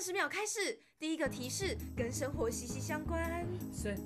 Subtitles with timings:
[0.00, 3.46] 十秒开始，第一个提示跟生活息息相关。
[3.72, 3.96] 谁？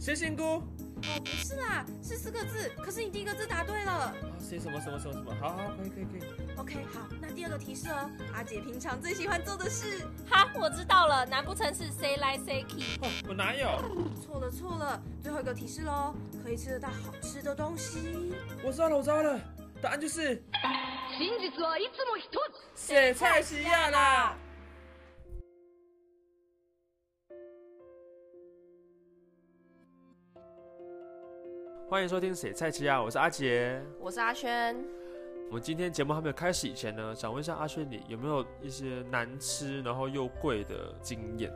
[0.00, 0.42] 谁仙姑？
[0.42, 2.70] 哦，不是啦，是四个字。
[2.78, 3.92] 可是你第一个字答对了。
[3.92, 5.34] 啊，谁什么什么什么什么？
[5.40, 6.56] 好好，可以可以可以。
[6.56, 10.06] OK，好，那第二个提示哦，阿姐平常最喜欢做的事。
[10.28, 12.98] 哈，我知道了，难不成是谁来谁去？
[13.02, 13.66] 哦，我哪有？
[14.20, 18.32] 错了错了，最后一个提示喽，可以吃得到好吃的东西。
[18.64, 19.38] 我知道了，我知道了，
[19.80, 20.42] 答案就是
[21.18, 22.38] 真実はいつも一つ
[22.74, 24.36] 写菜西亚啦。
[31.89, 33.81] 欢迎收听《谁菜吃啊》，我是阿杰。
[33.99, 34.77] 我是阿轩。
[35.47, 41.51] 我们今天节目还没有开始以前呢，想问一下阿轩，你有没有一些难吃然后又贵的经验？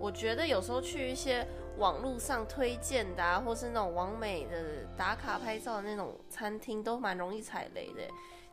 [0.00, 1.46] 我觉得有时候去一些
[1.78, 8.02] 网络上推荐的、啊，或是那种网美的打卡拍照的那种餐厅，都蛮容易踩雷的。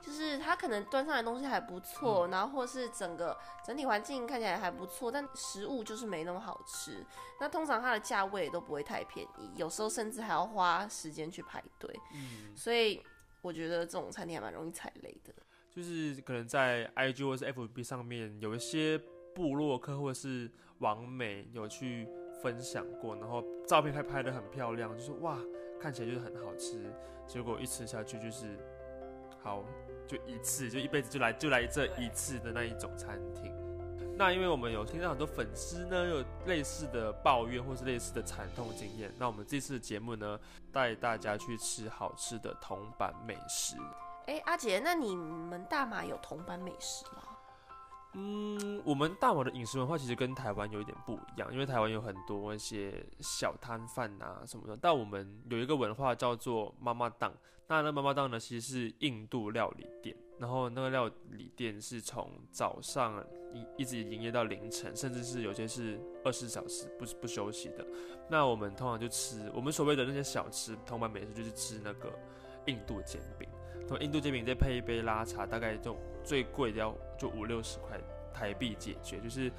[0.05, 7.05] 就是它可能端上来东西还不错，然后或是整个整体环境看起来还不错，但食物就是没那么好吃。
[7.39, 11.97] 那通常它的价位也都不会太便宜，有时候甚至还要花时间去排队。
[12.53, 13.01] 所以
[13.41, 15.33] 我觉得这种餐厅还蛮容易踩雷的。
[15.71, 18.97] 就是可能在 IG 或是 FB 上面有一些
[19.33, 22.07] 部落客或者是网美有去
[22.41, 25.39] 分享过，然后照片还拍得很漂亮，就是哇，
[25.79, 26.93] 看起来就是很好吃，
[27.25, 28.59] 结果一吃下去就是
[29.41, 29.65] 好
[30.07, 33.51] 就一次，就一辈子就来就来这一次的那一种餐厅。
[34.15, 40.39] 那因为我们有听到很多粉丝呢有类似的抱怨或是类似的惨痛经验，那我们这次节目呢
[40.71, 43.75] 带大家去吃好吃的铜板美食。
[44.27, 47.23] 哎，阿杰，那你们大马有铜板美食吗？
[48.15, 57.33] 嗯，我们大马的饮食文化其实跟台湾有一点不一样，因为台湾有很多一些小摊贩啊什么的，但我们有一个文化叫做妈妈档。
[57.67, 67.87] 那那妈妈档呢，其实是印度料理店，然后那个料理店是从早上一一直营业到凌晨，甚至是有些是二十四小时不不休息的。
[68.29, 72.13] 那我们通常就吃我们所谓的那些小吃，通常美食就是吃那个
[72.67, 73.47] 印度煎饼。
[73.87, 77.99] 从印度煎饼再配一杯拉茶，大概就最贵的要就五六十块
[78.33, 79.19] 台币解决。
[79.19, 79.51] 就是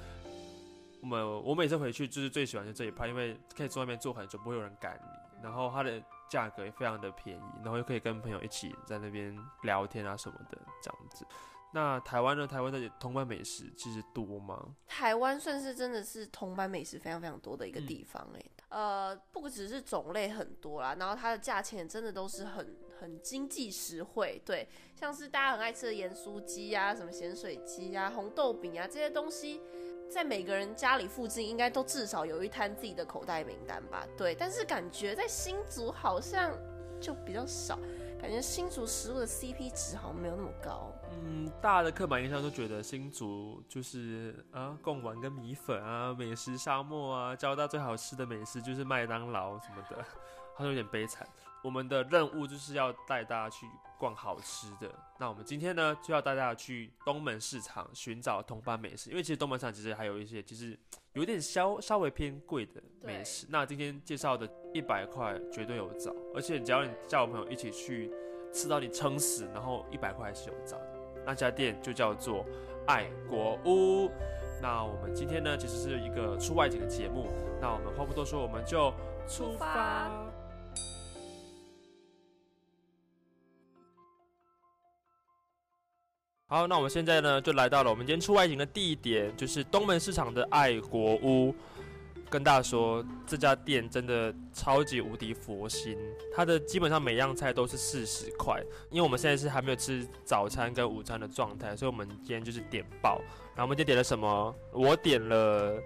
[1.01, 11.25] 我们我每次回去就是最喜欢就这一派，因为可以坐外面坐很久，不会有人赶你，然后它的价格也非常的便宜，然后又可以跟朋友一起在那边聊天啊什么的这样子。
[11.73, 12.47] 那台湾呢？
[12.47, 14.75] 台湾的铜板美食其实多吗？
[14.87, 29.61] 台湾算是真的是铜板美食非常非常多的一个地方哎、呃，不只是种类很多啦，然后它的价钱真的都是很很经济实惠，对，像是大家很爱吃的盐酥鸡啊、什么咸水鸡啊、红豆饼啊这些东西，
[30.09, 36.51] 在每个人家里附近应该都至少有一摊自己的口袋名单吧，对，但是感觉在新竹好像
[37.01, 37.77] 就比较少，
[38.21, 40.91] 感觉新竹食物的 CP 值好像没有那么高。
[41.11, 50.03] 嗯，大的刻板印象都觉得新竹就是啊贡丸跟米粉啊，美食沙漠啊，交大最好吃的美食就是麦当劳什么的，
[50.55, 51.27] 好像有点悲惨。
[51.65, 53.65] 我们的任务就是要带大家去
[53.97, 54.87] 逛好吃的。
[55.17, 60.77] 那我们今天呢，就要带大家去东门市场寻找同班美食，因为其实东门市场其实还有一些其实
[61.13, 63.47] 有点稍稍微偏贵的美食。
[63.49, 68.13] 那今天介绍的一百块绝对有找，而且只要你叫我朋友一起去
[68.53, 70.93] 吃到你撑死，然后一百块还是有找的。
[71.25, 72.45] 那家店就叫做
[72.85, 74.11] 爱国屋。
[74.61, 77.27] 那我们今天呢，其实是一个出外景的节目。
[77.59, 78.91] 那我们话不多说，我们就
[79.27, 80.24] 出出发
[86.55, 91.53] 好，那我们现在呢，就来到了我们今天出外景的地点，就是东门市场的爱国屋。
[92.29, 95.97] 跟大家说，这家店真的超级无敌佛心，
[96.33, 98.63] 它的基本上每样菜都是四十块。
[98.89, 103.19] 因为我们现在是还没有吃早餐跟午餐的状态，所以我们今天就是点爆。
[103.53, 104.55] 然后我们今天点了什么？
[104.71, 105.77] 我点了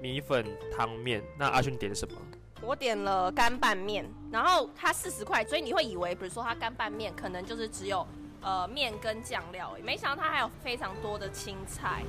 [0.00, 2.14] 米粉汤面，那阿勋点了什么？
[2.62, 8.06] 我点了干拌面，然后它四十块，所以你会以为，比如说它干拌面可能就是只有
[8.44, 12.04] 呃面跟酱料，没想到它还有非常多的青菜。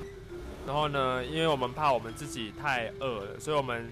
[0.67, 3.89] 然后呢，因为我们怕我们自己太饿了，所以我们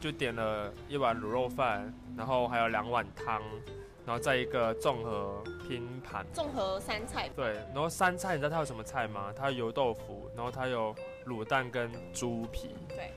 [0.00, 3.42] 就点了一碗卤肉饭，然后还有两碗汤，
[4.06, 6.24] 然后再一个综合拼盘。
[6.32, 9.32] 综合三菜，对，然后三菜，你知道它有什么菜吗？
[9.36, 10.94] 它有油豆腐，然后它有
[11.26, 12.74] 卤蛋跟猪皮。
[12.88, 13.12] 对，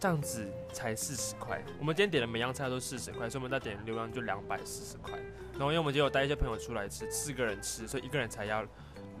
[0.00, 1.62] 这样子才四十块。
[1.78, 5.16] 我们今天点的每样菜都四十块，所以我们再点流量就两百四十块。
[5.58, 8.64] 然后因为我们今天有带一些朋友出来吃，四个人吃，所以一个人才要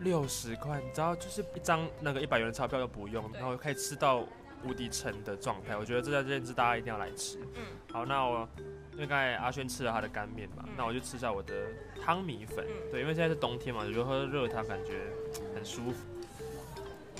[0.00, 0.80] 六十块。
[0.80, 4.24] 你知道，就是一张那个一百元的钞票都不用，然后可以吃到
[4.64, 5.76] 无敌撑的状态。
[5.76, 7.40] 我觉得这家店是大家一定要来吃。
[7.56, 7.62] 嗯，
[7.92, 8.48] 好，那我
[8.92, 11.54] 因为刚才阿轩吃了他的干面嘛，嗯那我就吃一下我的
[12.00, 12.64] 汤米粉。
[12.68, 15.12] 嗯对，因为现在是冬天嘛，有时候喝热汤感觉
[15.54, 16.06] 很舒服。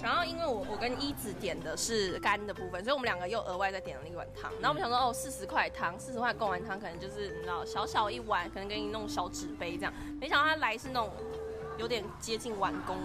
[0.03, 4.50] 然后因为我我跟一子点的是干的部分，所以我们两个又额外再点了一碗汤。
[4.61, 9.93] 然后我们想说，哦，四十块汤，四十块贡丸汤可能就是你知道小小一碗，可能给你弄小纸杯这样。
[10.21, 11.12] 没想到他来是那种
[11.79, 12.97] 有点接近碗公，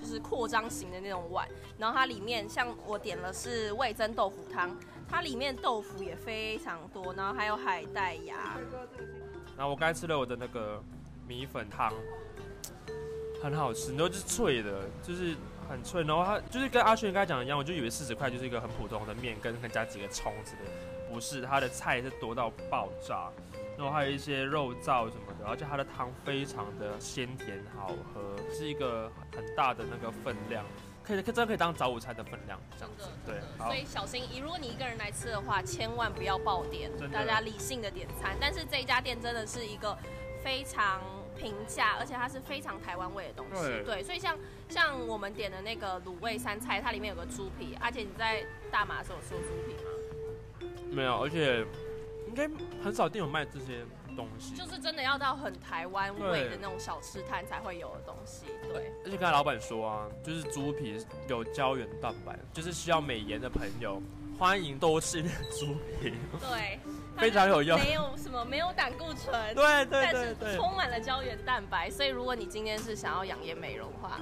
[0.00, 1.46] 就是扩张型的那种碗。
[1.78, 4.74] 然后它里面像我点了是味增豆腐汤，
[5.08, 8.56] 它里面豆腐也非常多，然后还有海带芽。
[9.56, 10.82] 然后我刚才吃了我的那个
[11.26, 11.92] 米粉汤，
[13.42, 15.34] 很好吃，然后就是脆的，就是
[15.70, 16.02] 很脆。
[16.02, 20.70] 然后它就是跟阿轩刚才讲的一样，我就以为四十块就是一个很普通的面，跟跟加几个葱之类的，
[21.08, 23.30] 不是，它的菜是多到爆炸，
[23.78, 30.64] 然后还有一些肉燥什么的，而且它的汤非常的鲜甜好喝，是一个很大的那个分量，
[31.02, 33.74] 可以可真的可以当早午餐的分量这样子，对，所。
[33.74, 38.36] 以小心，如果你一个人来吃的话，千万不要爆点大家理性的点餐。
[38.40, 39.96] 但是这一家店真的是一个
[40.42, 41.00] 非常
[41.40, 43.62] 平价，而且它是非常台湾味的东西。
[43.84, 44.36] 对所以像
[44.68, 49.90] 像我们点的那个卤味三菜，它里面有个猪皮，而且你在大马的时候有吃过猪皮吗？
[50.92, 51.64] 没有，而且
[52.28, 52.48] 应该
[52.84, 53.84] 很少店有卖这些
[54.16, 54.54] 东西。
[54.54, 58.46] 就是真的要到很台湾味的那种小吃摊才会有的东西。
[58.72, 64.02] 对，而且刚才老板说啊，就是猪皮有胶原蛋白，就是需要美颜的朋友
[64.38, 66.78] 欢迎多吃点猪皮，对，
[67.18, 74.20] 非常有用没有什么没有胆固醇，对对但是对对，充满了胶原蛋白，所以如果你今天是想要养颜美容的话，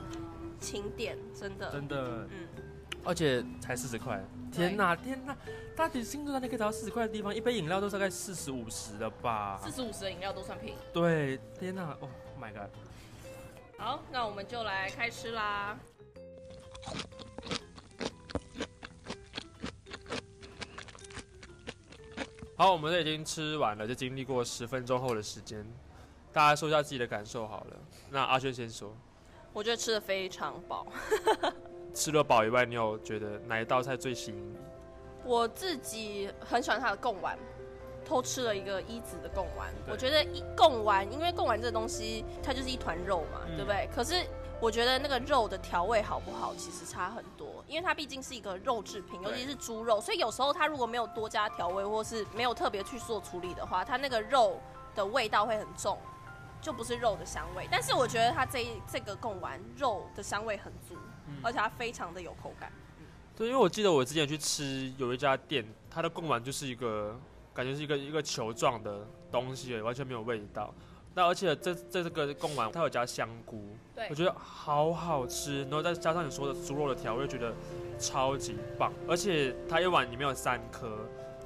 [0.60, 2.48] 请点，真的，真的，嗯，
[3.04, 4.20] 而且才四十块，
[4.52, 5.36] 天哪天哪！
[5.76, 9.70] 大体新竹那里可以找到四十块的地方，一杯饮料都大概四十五十了吧四？
[9.70, 10.78] 十五十的饮料都算便宜。
[10.92, 12.10] 对，天哪，哦、oh、
[12.42, 12.68] ，My God！
[13.78, 15.78] 好，那我们就来开吃啦。
[22.58, 25.64] 好，我们都已经吃完了，就经历过十分钟后的时间，
[26.32, 27.76] 大家说一下自己的感受好了。
[28.10, 28.92] 那阿轩先说，
[29.52, 30.84] 我觉得吃的非常饱，
[31.94, 34.56] 吃了饱以外，你有觉得哪一道菜最吸引你？
[35.24, 37.38] 我自己很喜欢它的贡丸，
[38.04, 39.72] 偷吃了一个一子的贡丸。
[39.88, 43.88] 我觉得一贡丸，因为贡丸这个东西它就是一团肉嘛，嗯对不对？
[43.94, 44.26] 可是
[44.60, 54.60] 我觉得那个肉的调味好不好，其实差很多，因为它毕竟是一个肉制品，尤其是猪肉，所以有时候它如果没有多加调味，或是没有特别去做处理的话，它那个肉
[54.94, 55.98] 的味道会很重。
[56.60, 60.96] 就不是肉的香味，但是我觉得它这一这个贡丸肉的香味很足，
[61.28, 62.72] 嗯而且它非常的有口感。
[63.36, 67.16] 对，因为我记得我之前去吃有一家店，它的贡丸就是一个
[67.54, 70.74] 感觉是一个一个球状的东西，完全没有味道。
[71.14, 73.60] 那而且这这这个贡丸它有加香菇，
[73.94, 77.52] 对我觉得好好吃，然后再加上你说的猪肉的调味，觉得
[77.98, 78.92] 超级棒。
[79.08, 80.96] 而且它一碗里面有三颗，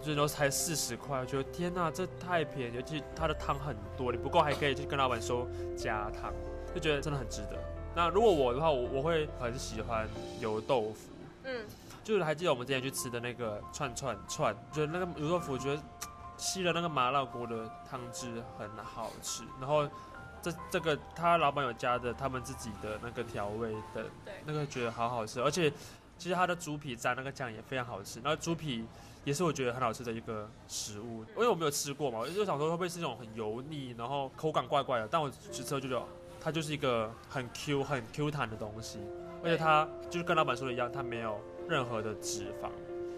[0.02, 6.32] 就是都才四十块，我觉得天呐，这太便宜，尤其它的汤很多，你不够还可以去跟老板说加汤，
[6.74, 7.58] 就觉得真的很值得。
[7.94, 10.08] 那如果我的话，我我会很喜欢
[10.40, 11.08] 油豆腐。
[11.44, 11.64] 嗯，
[12.04, 15.82] 就是还记得我们之前去吃的那个串串串，觉得那个油豆腐，我觉得
[16.42, 19.44] 吸了那个麻辣锅的汤汁很好吃。
[19.60, 19.88] 然后
[20.42, 25.40] 这这个他老板有加的他们自己的那个调味的对那个，觉得好好吃。
[25.40, 25.70] 而且
[26.18, 28.20] 其实它的猪皮蘸那个酱也非常好吃。
[28.20, 28.84] 然后猪皮
[29.24, 35.06] 也是我觉得很好吃的一个食物，因为我没有吃过嘛，我就想说会不会是那种很油腻，然后口感怪怪的。
[35.08, 36.04] 但我吃之后就觉得
[36.40, 38.98] 它就是一个很 Q 很 Q 弹的东西。
[39.44, 42.68] 而且它就是跟老板说的一样，它没有任何的脂肪，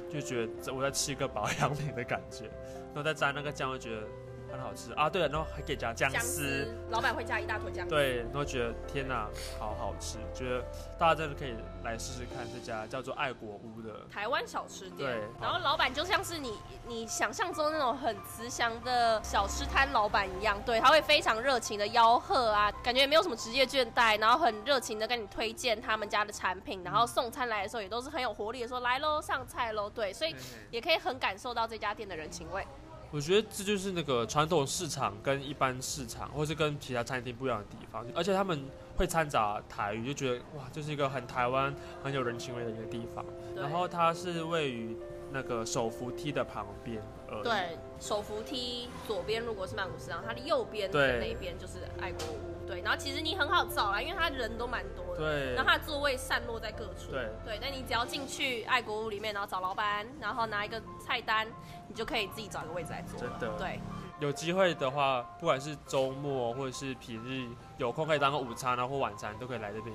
[0.09, 2.45] 就觉得我在吃一个保养品的感觉，
[2.87, 4.07] 然后再沾那个酱，就觉得
[4.55, 5.11] 很好吃啊。
[5.11, 7.91] 对了，然后还可以加姜丝，老板会加一大坨姜丝。
[7.91, 10.65] 对，然后觉得天哪，好好吃，觉得
[10.99, 14.07] 大家真的可以来试试看这家叫做爱国屋的。
[14.11, 30.35] 台湾小吃店对，然后老板就像是你你想象中那种很慈祥的小吃摊老板一样，对，他会非常热情的吆喝啊，感觉也没有什么职业倦怠，然后很热情的跟你推荐他们家的产品，然后送餐来的时候也都是很有活力的说来喽上菜喽，对，所以
[30.71, 32.67] 也可以很感受到这家店的人情味。
[33.15, 38.65] 我觉得这就是那个传统市场跟一般市场，或是跟其他餐厅不一样的地方，而且他们
[38.97, 43.25] 会掺杂台语，就觉得哇，这是一个很台湾、很有人情味的一个地方。
[43.55, 44.97] 然后它是位于
[45.31, 47.41] 那个手扶梯的旁边呃。
[47.45, 61.47] 对，手扶梯左边如果是曼谷市场，它的右边的对那一边就是爱国屋，对，然后其实你很好找啦，因为它人都蛮多的，对然后它的座位散落在各处，对对，但你只要进去爱国屋里面，然后找老板，然后拿一个菜单，
[61.89, 63.37] 你就可以自己找一个位置来坐了。
[63.41, 63.81] 真的对，
[64.19, 69.95] 有机会的话，不管是周末或者是平日有空，可以当个午餐啊或晚餐，都可以来这边。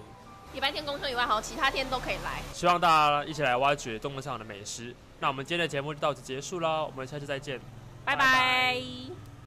[0.53, 2.41] 礼拜天公休以外，好像其他天都可以来。
[2.53, 4.95] 希望大家一起来挖掘中国市场的美食。
[5.19, 7.59] 那我们今天的节目就到此结束了，我们下期再见。
[8.03, 9.28] 拜拜拜拜